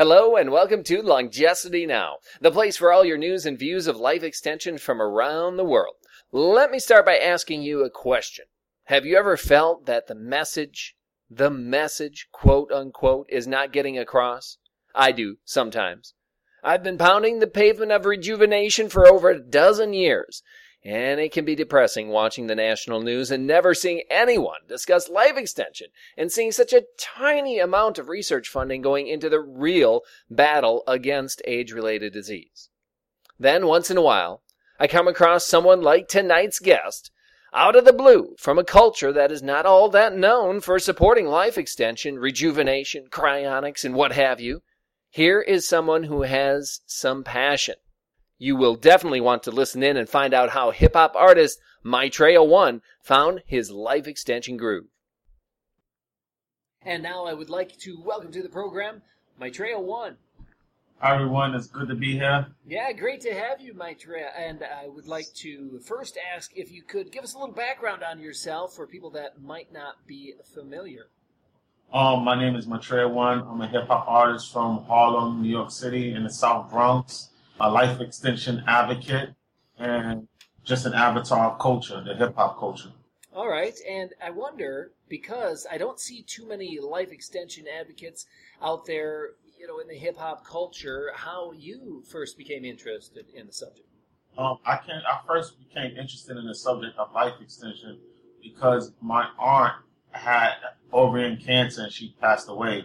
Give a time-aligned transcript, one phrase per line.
[0.00, 3.98] Hello and welcome to Longevity Now, the place for all your news and views of
[3.98, 5.96] life extension from around the world.
[6.32, 8.46] Let me start by asking you a question.
[8.84, 10.96] Have you ever felt that the message,
[11.28, 14.56] the message, quote unquote, is not getting across?
[14.94, 16.14] I do, sometimes.
[16.64, 20.42] I've been pounding the pavement of rejuvenation for over a dozen years,
[20.82, 25.36] and it can be depressing watching the national news and never seeing anyone discuss life
[25.36, 30.82] extension and seeing such a tiny amount of research funding going into the real battle
[30.86, 32.70] against age related disease.
[33.38, 34.42] Then, once in a while,
[34.78, 37.10] I come across someone like tonight's guest
[37.52, 41.26] out of the blue from a culture that is not all that known for supporting
[41.26, 44.62] life extension, rejuvenation, cryonics, and what have you.
[45.10, 47.74] Here is someone who has some passion
[48.40, 52.42] you will definitely want to listen in and find out how hip hop artist Maitreya
[52.42, 54.86] One found his life extension groove.
[56.82, 59.02] And now I would like to welcome to the program
[59.38, 60.16] Maitreya One.
[61.00, 62.46] Hi everyone, it's good to be here.
[62.66, 64.30] Yeah, great to have you, Maitreya.
[64.36, 68.02] And I would like to first ask if you could give us a little background
[68.02, 71.08] on yourself for people that might not be familiar.
[71.92, 73.42] Um, my name is Maitreya One.
[73.46, 77.29] I'm a hip hop artist from Harlem, New York City, in the South Bronx
[77.60, 79.30] a life extension advocate,
[79.78, 80.26] and
[80.64, 82.92] just an avatar of culture, the hip hop culture.
[83.32, 88.26] All right, and I wonder because I don't see too many life extension advocates
[88.60, 93.46] out there, you know, in the hip hop culture, how you first became interested in
[93.46, 93.86] the subject.
[94.36, 97.98] Um, I can I first became interested in the subject of life extension
[98.42, 99.74] because my aunt
[100.12, 100.54] had
[100.92, 102.84] ovarian cancer and she passed away,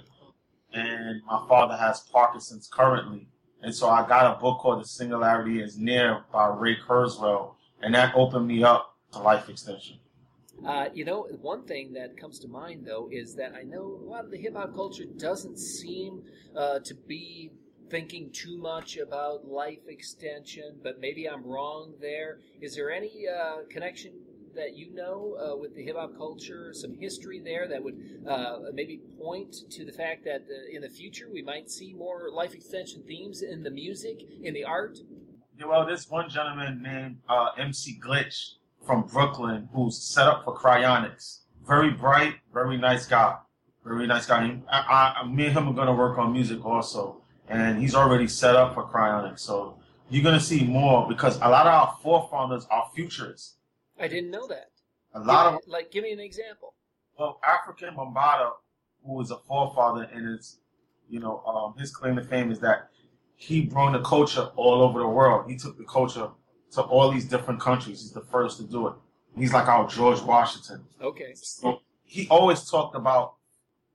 [0.73, 3.27] and my father has Parkinson's currently,
[3.65, 7.95] and so I got a book called The Singularity is Near by Ray Kurzweil, and
[7.95, 9.97] that opened me up to life extension.
[10.63, 14.05] Uh, you know, one thing that comes to mind though is that I know a
[14.07, 16.21] lot of the hip hop culture doesn't seem
[16.55, 17.49] uh, to be
[17.89, 22.41] thinking too much about life extension, but maybe I'm wrong there.
[22.61, 24.13] Is there any uh, connection
[24.55, 27.97] that you know uh, with the hip hop culture, some history there that would
[28.27, 32.29] uh, maybe point to the fact that uh, in the future we might see more
[32.31, 34.99] life extension themes in the music, in the art?
[35.57, 38.37] Yeah, well, this one gentleman named uh, MC Glitch
[38.85, 41.39] from Brooklyn who's set up for cryonics.
[41.65, 43.35] Very bright, very nice guy.
[43.83, 44.41] Very nice guy.
[44.71, 47.21] I, I, me and him are going to work on music also.
[47.47, 49.39] And he's already set up for cryonics.
[49.39, 49.77] So
[50.09, 53.55] you're going to see more because a lot of our forefathers are futurists.
[53.99, 54.69] I didn't know that.
[55.15, 56.73] A lot of like, give me an example.
[57.17, 58.51] Well, Afrika Bambaataa,
[59.05, 60.59] who was a forefather, and his,
[61.09, 62.89] you know, um, his claim to fame is that
[63.35, 65.49] he brought the culture all over the world.
[65.49, 66.29] He took the culture
[66.71, 68.01] to all these different countries.
[68.01, 68.93] He's the first to do it.
[69.37, 70.85] He's like our George Washington.
[71.01, 71.33] Okay.
[71.35, 73.35] So he always talked about,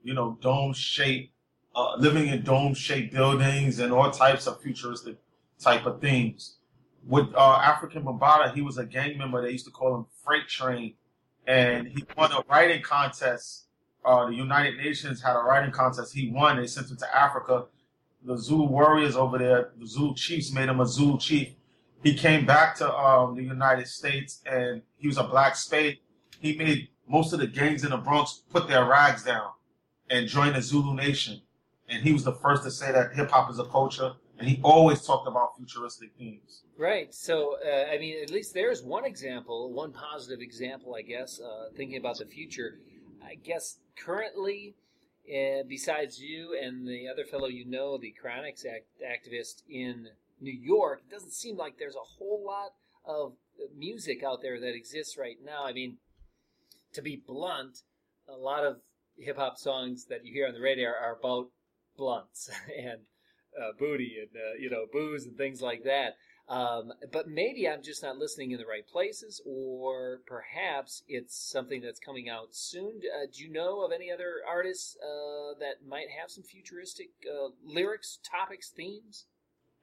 [0.03, 1.32] you know, dome shape,
[1.75, 5.16] uh, living in dome shaped buildings and all types of futuristic
[5.59, 6.59] type of things
[7.06, 9.43] with uh, Afrika Bambaataa, he was a gang member.
[9.43, 10.94] They used to call him Freight Train,
[11.47, 13.66] and he won a writing contest.
[14.05, 16.15] Uh, the United Nations had a writing contest.
[16.15, 16.56] He won.
[16.56, 17.66] They sent him to Africa.
[18.22, 21.55] The Zulu warriors over there, the Zulu chiefs, made him a Zulu chief.
[22.03, 25.99] He came back to um, the United States, and he was a black spade.
[26.41, 29.50] He made most of the gangs in the Bronx put their rags down
[30.09, 31.43] and join the Zulu Nation.
[31.88, 34.59] And he was the first to say that hip hop is a culture and he
[34.62, 36.62] always talked about futuristic themes.
[36.78, 37.15] Right.
[37.15, 41.69] So, uh, I mean, at least there's one example, one positive example, I guess, uh,
[41.77, 42.78] thinking about the future.
[43.31, 44.75] I guess currently,
[45.29, 50.09] uh, besides you and the other fellow you know, the cryonics act- activist in
[50.41, 52.73] New York, it doesn't seem like there's a whole lot
[53.05, 53.35] of
[53.77, 55.65] music out there that exists right now.
[55.65, 55.99] I mean,
[56.93, 57.83] to be blunt,
[58.29, 58.79] a lot of
[59.17, 61.51] hip hop songs that you hear on the radio are about
[61.97, 63.01] blunts and
[63.61, 66.15] uh, booty and uh, you know booze and things like that.
[66.50, 71.81] Um, but maybe I'm just not listening in the right places, or perhaps it's something
[71.81, 73.00] that's coming out soon.
[73.05, 77.50] Uh, do you know of any other artists uh, that might have some futuristic uh,
[77.65, 79.26] lyrics, topics, themes?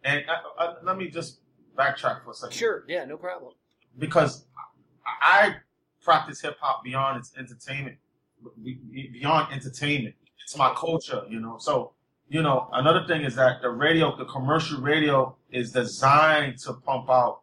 [0.04, 0.26] And
[0.60, 1.40] uh, let me just
[1.78, 2.54] backtrack for a second.
[2.54, 2.84] Sure.
[2.90, 3.06] Yeah.
[3.06, 3.54] No problem.
[3.98, 4.46] Because
[5.22, 5.56] I
[6.02, 7.96] practice hip hop beyond its entertainment,
[9.14, 10.16] beyond entertainment.
[10.44, 11.58] It's my culture, you know.
[11.60, 11.94] So
[12.30, 17.10] you know, another thing is that the radio, the commercial radio is designed to pump
[17.10, 17.42] out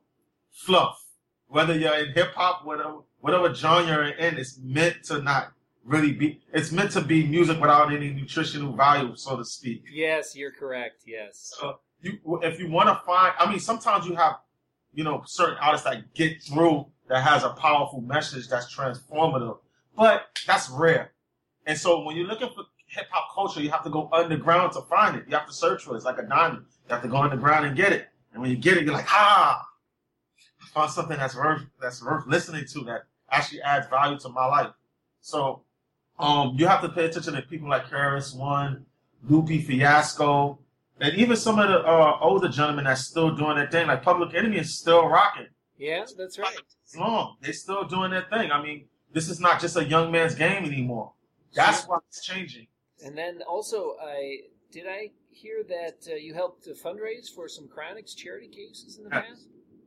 [0.53, 1.01] fluff.
[1.49, 5.53] Whether you're in hip hop, whatever, whatever genre you're in, it's meant to not
[5.85, 9.85] really be, it's meant to be music without any nutritional value, so to speak.
[9.91, 11.03] Yes, you're correct.
[11.07, 11.55] Yes.
[11.59, 14.37] So you, if you want to find, I mean, sometimes you have,
[14.93, 19.59] you know, certain artists that get through that has a powerful message that's transformative,
[19.97, 21.13] but that's rare.
[21.67, 24.83] And so when you're looking for hip hop culture, you have to go underground to
[24.83, 25.25] find it.
[25.29, 25.97] You have to search for it.
[25.97, 26.65] It's like a diamond.
[26.89, 28.09] You have to go underground and get it.
[28.33, 29.65] And when you get it, you're like, ah,
[30.63, 34.47] I found something that's worth that's worth listening to that actually adds value to my
[34.47, 34.73] life.
[35.21, 35.63] So
[36.19, 38.87] um, you have to pay attention to people like KRS One,
[39.29, 40.59] Lupe Fiasco,
[41.01, 43.87] and even some of the uh, older gentlemen that's still doing their thing.
[43.89, 45.47] Like Public Enemy is still rocking.
[45.77, 46.57] Yeah, that's right.
[46.85, 47.37] It's long.
[47.41, 48.53] They're still doing their thing.
[48.53, 51.13] I mean, this is not just a young man's game anymore.
[51.55, 52.67] That's why it's changing.
[53.03, 58.17] And then also, I did I hear that uh, you helped fundraise for some Cryonics
[58.17, 59.23] charity cases in the Yeah.
[59.23, 59.47] past.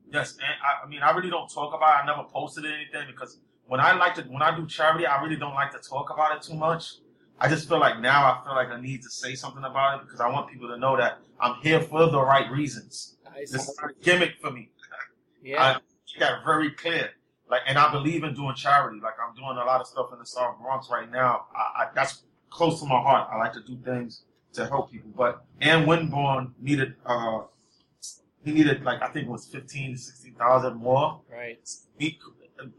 [0.09, 1.89] Yes, and I, I mean, I really don't talk about.
[1.99, 2.03] it.
[2.03, 5.35] I never posted anything because when I like to, when I do charity, I really
[5.35, 6.95] don't like to talk about it too much.
[7.39, 10.05] I just feel like now I feel like I need to say something about it
[10.05, 13.17] because I want people to know that I'm here for the right reasons.
[13.35, 14.71] This is not a gimmick for me.
[15.43, 17.11] Yeah, I got very clear.
[17.49, 18.99] Like, and I believe in doing charity.
[19.01, 21.45] Like, I'm doing a lot of stuff in the South Bronx right now.
[21.55, 23.29] I, I, that's close to my heart.
[23.31, 24.23] I like to do things
[24.53, 25.11] to help people.
[25.15, 27.41] But Aaron Winborn needed, uh,
[28.43, 31.21] he needed like I think it was fifteen to sixteen thousand more.
[31.31, 31.59] right.
[31.97, 32.19] He,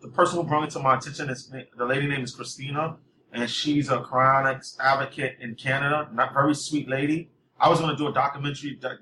[0.02, 2.96] the person who brought it to my attention is the lady name is Christina,
[3.32, 6.08] and she's a cryonics advocate in Canada.
[6.12, 7.30] Not very sweet lady.
[7.60, 8.98] I was going to do a documentary that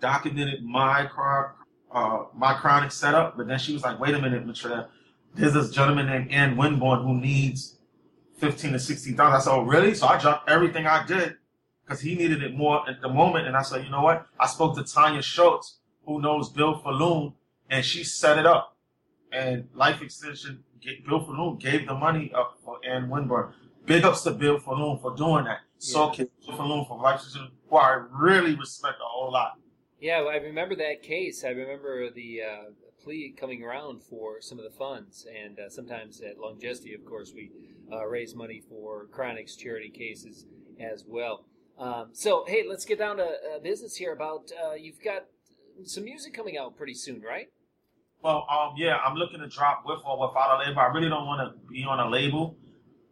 [0.00, 1.50] documented my cry,
[1.92, 4.88] uh, my cryonic setup, but then she was like, "Wait a minute, Mitra,
[5.34, 7.75] there's this gentleman named Aaron Winborn who needs
[8.36, 9.36] fifteen to sixteen thousand.
[9.36, 11.36] I said, "Oh, really?" So I dropped everything I did
[11.84, 14.46] because he needed it more at the moment, and I said, "You know what?" I
[14.46, 17.34] spoke to Tanya Schultz, who knows Bill Faloon,
[17.70, 18.76] and she set it up.
[19.32, 20.64] And Life Extension,
[21.06, 23.52] Bill Faloon gave the money up for Aaron Winborn.
[23.84, 25.58] Big ups to Bill Faloon for doing that.
[25.78, 29.58] So can Bill Faloon for Life Extension, who I really respect a whole lot.
[30.00, 31.44] Yeah, well, I remember that case.
[31.44, 32.70] I remember the uh,
[33.02, 37.32] plea coming around for some of the funds, and uh, sometimes at Longevity, of course,
[37.34, 37.50] we
[37.92, 40.46] uh, raise money for Cryonics charity cases
[40.80, 41.44] as well.
[41.78, 44.12] Um, so, hey, let's get down to uh, business here.
[44.12, 45.26] About uh, you've got
[45.84, 47.48] some music coming out pretty soon, right?
[48.22, 50.80] Well, um, yeah, I'm looking to drop with or without a label.
[50.80, 52.56] I really don't want to be on a label.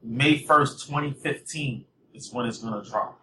[0.03, 1.85] May 1st, 2015
[2.15, 3.21] is when it's going to drop.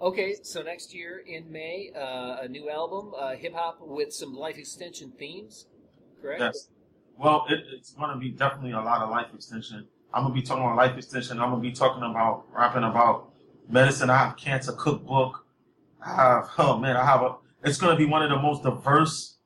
[0.00, 4.34] Okay, so next year in May, uh, a new album, uh, hip hop with some
[4.34, 5.66] life extension themes,
[6.20, 6.40] correct?
[6.40, 6.68] Yes.
[7.16, 9.86] Well, it, it's going to be definitely a lot of life extension.
[10.14, 11.40] I'm to be talking about life extension.
[11.40, 13.32] I'm to be talking about, rapping about
[13.68, 14.10] medicine.
[14.10, 15.44] I have cancer cookbook.
[16.00, 17.34] I have, oh man, I have a,
[17.64, 19.38] it's to be one of the most diverse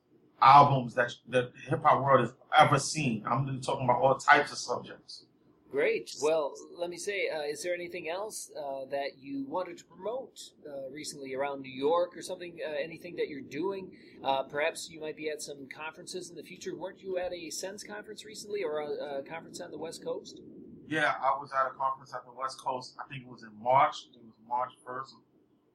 [0.42, 3.24] albums that the hip hop world has ever seen.
[3.26, 5.24] I'm to be talking about all types of subjects.
[5.70, 6.14] Great.
[6.22, 10.38] Well, let me say, uh, is there anything else uh, that you wanted to promote
[10.66, 12.58] uh, recently around New York or something?
[12.66, 13.90] Uh, anything that you're doing?
[14.24, 16.74] Uh, perhaps you might be at some conferences in the future.
[16.74, 20.40] Weren't you at a SENS conference recently or a, a conference on the West Coast?
[20.88, 22.94] Yeah, I was at a conference at the West Coast.
[22.98, 24.06] I think it was in March.
[24.14, 25.12] It was March 1st.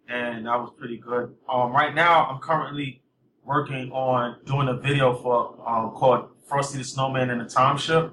[0.10, 1.36] And that was pretty good.
[1.48, 3.02] Um, right now, I'm currently
[3.46, 8.12] working on doing a video for um, called Frosty the Snowman and the Time Ship.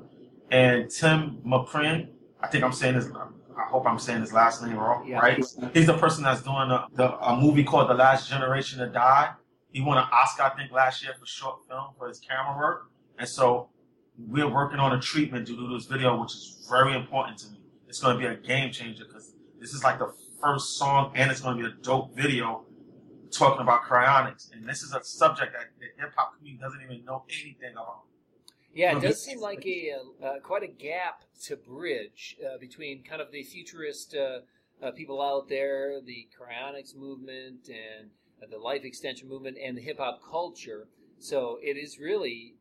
[0.50, 2.08] And Tim Maprin,
[2.42, 5.20] I think I'm saying his, I hope I'm saying his last name wrong, Yeah.
[5.20, 5.42] right?
[5.72, 9.30] He's the person that's doing a, the, a movie called The Last Generation to Die.
[9.72, 12.90] He won an Oscar, I think, last year for short film for his camera work.
[13.18, 13.68] And so
[14.18, 17.58] we're working on a treatment to do this video, which is very important to me.
[17.88, 21.30] It's going to be a game changer because this is like the first song and
[21.30, 22.64] it's going to be a dope video
[23.30, 24.52] talking about cryonics.
[24.52, 28.02] And this is a subject that the hip hop community doesn't even know anything about.
[28.72, 33.02] Yeah, it does seem like a uh, uh, quite a gap to bridge uh, between
[33.02, 34.40] kind of the futurist uh,
[34.84, 39.82] uh, people out there, the cryonics movement, and uh, the life extension movement, and the
[39.82, 40.86] hip hop culture.
[41.18, 42.54] So it is really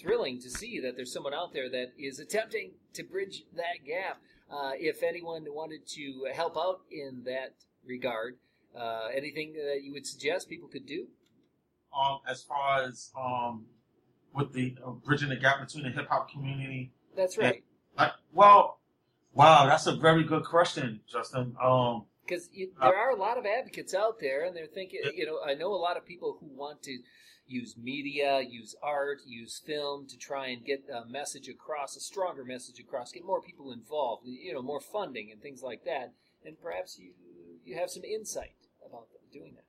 [0.00, 4.20] thrilling to see that there's someone out there that is attempting to bridge that gap.
[4.50, 8.36] Uh, if anyone wanted to help out in that regard,
[8.78, 11.06] uh, anything that you would suggest people could do?
[11.98, 13.66] Um, as far as um,
[14.34, 17.62] with the uh, bridging the gap between the hip hop community, That's right.
[17.96, 18.78] like, well,
[19.34, 21.56] wow, that's a very good question, Justin.
[21.62, 25.00] Um, because Uh, there are a lot of advocates out there, and they're thinking.
[25.14, 26.98] You know, I know a lot of people who want to
[27.48, 32.44] use media, use art, use film to try and get a message across, a stronger
[32.44, 34.26] message across, get more people involved.
[34.26, 36.12] You know, more funding and things like that.
[36.44, 37.12] And perhaps you
[37.64, 38.54] you have some insight
[38.86, 39.64] about doing that.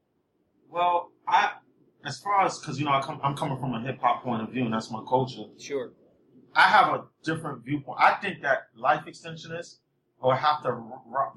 [0.69, 1.53] well, I
[2.05, 4.41] as far as because you know I come, I'm coming from a hip hop point
[4.41, 5.45] of view, and that's my culture.
[5.57, 5.91] Sure.
[6.55, 7.99] I have a different viewpoint.
[8.01, 9.79] I think that life extensionists
[10.21, 10.81] will have to.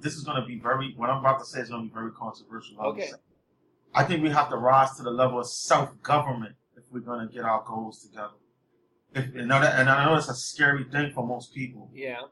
[0.01, 0.95] This is going to be very.
[0.97, 2.79] What I'm about to say is going to be very controversial.
[2.81, 3.11] Okay.
[3.95, 7.33] I think we have to rise to the level of self-government if we're going to
[7.33, 8.35] get our goals together.
[9.15, 11.91] If, and, I know that, and I know it's a scary thing for most people,
[11.93, 12.23] Yeah.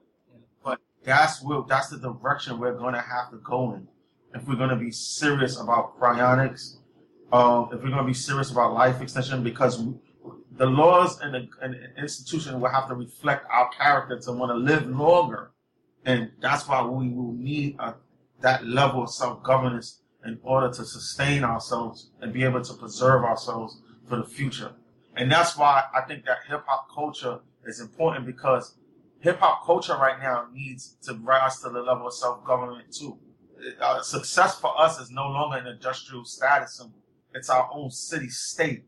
[0.65, 3.87] but that's where that's the direction we're going to have to go in.
[4.35, 6.77] if we're going to be serious about cryonics,
[7.33, 9.85] um, if we're going to be serious about life extension, because
[10.53, 14.51] the laws and the, and the institution will have to reflect our character to want
[14.51, 15.51] to live longer.
[16.05, 17.95] And that's why we will need a,
[18.41, 23.25] that level of self governance in order to sustain ourselves and be able to preserve
[23.25, 24.73] ourselves for the future.
[25.17, 28.77] And that's why I think that hip hop culture is important because
[29.21, 33.19] hip hop culture right now needs to rise to the level of self government too.
[33.81, 36.99] Uh, success for us is no longer an industrial status symbol.
[37.35, 38.85] It's our own city state,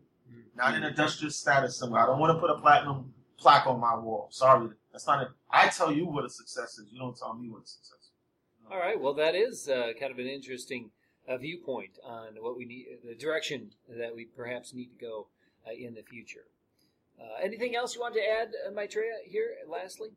[0.56, 1.96] not an industrial status symbol.
[1.96, 4.28] I don't want to put a platinum plaque on my wall.
[4.30, 5.28] Sorry, that's not it.
[5.50, 6.86] I tell you what a success is.
[6.90, 8.10] You don't tell me what a success is.
[8.70, 8.98] All right.
[8.98, 10.90] Well, that is uh, kind of an interesting
[11.28, 15.26] uh, viewpoint on what we need, the direction that we perhaps need to go
[15.66, 16.44] uh, in the future.
[17.20, 20.08] Uh, anything else you want to add, uh, Maitreya, here, lastly?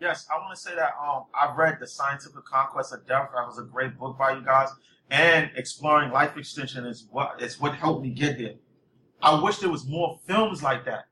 [0.00, 3.30] Yes, I want to say that um, I read The Scientific Conquest of Death.
[3.34, 4.68] That was a great book by you guys.
[5.10, 8.54] And Exploring Life Extension is what is what helped me get here.
[9.20, 11.06] I wish there was more films like that.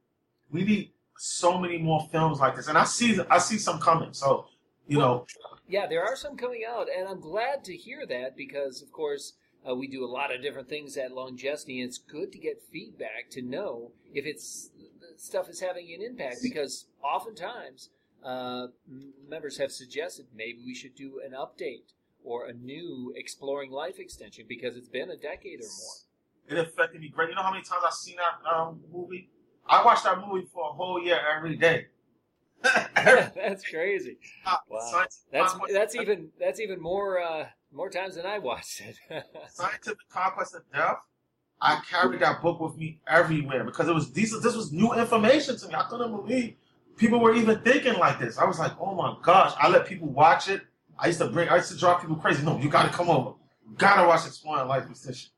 [0.53, 4.13] We need so many more films like this, and I see I see some coming.
[4.13, 4.47] So,
[4.87, 5.27] you know,
[5.69, 9.35] yeah, there are some coming out, and I'm glad to hear that because, of course,
[9.69, 12.63] uh, we do a lot of different things at Longevity, and it's good to get
[12.73, 14.71] feedback to know if it's
[15.17, 17.91] stuff is having an impact because oftentimes
[18.25, 18.67] uh,
[19.29, 21.93] members have suggested maybe we should do an update
[22.25, 25.95] or a new exploring life extension because it's been a decade or more.
[26.49, 27.31] It affected me great.
[27.31, 29.31] You know how many times I've seen that um, movie?
[29.69, 31.87] I watched that movie for a whole year every day.
[32.95, 34.19] that's crazy.
[34.69, 35.05] Wow.
[35.33, 38.97] That's that's even that's even more uh, more times than I watched it.
[39.51, 40.97] Scientific Conquest of Death.
[41.61, 44.39] I carried that book with me everywhere because it was these.
[44.43, 45.75] This was new information to me.
[45.75, 46.57] I couldn't believe
[46.97, 48.39] people were even thinking like this.
[48.39, 49.55] I was like, oh my gosh!
[49.59, 50.63] I let people watch it.
[50.99, 51.49] I used to bring.
[51.49, 52.45] I used to drive people crazy.
[52.45, 53.35] No, you got to come over.
[53.69, 55.31] You got to watch Exploring Life Extension.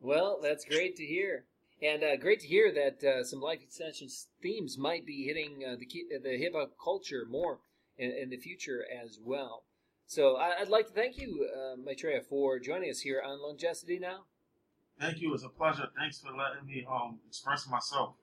[0.00, 1.44] Well, that's great to hear.
[1.82, 4.08] And uh, great to hear that uh, some life extension
[4.42, 5.86] themes might be hitting uh, the
[6.22, 7.60] the hip hop culture more
[7.96, 9.64] in, in, the future as well.
[10.06, 13.98] So I, would like to thank you, uh, Maitreya, for joining us here on Longevity
[13.98, 14.24] Now.
[14.98, 15.28] Thank you.
[15.28, 15.88] It was a pleasure.
[15.96, 18.14] Thanks for letting me um, express myself.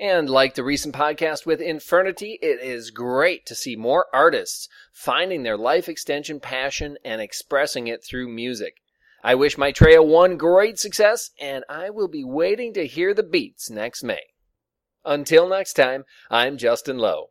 [0.00, 5.42] And like the recent podcast with Infernity, it is great to see more artists finding
[5.42, 8.81] their life extension passion and expressing it through music.
[9.24, 13.70] I wish Maitreya one great success, and I will be waiting to hear the beats
[13.70, 14.22] next May.
[15.04, 17.26] Until next time, I'm Justin Loew.